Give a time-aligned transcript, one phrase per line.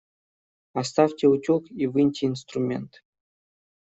[0.81, 2.91] Оставьте утюг и выньте инструмент.